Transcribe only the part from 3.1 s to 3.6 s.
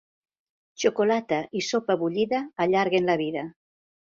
la vida.